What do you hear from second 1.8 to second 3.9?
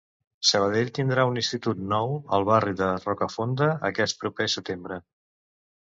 nou al barri de Rocafonda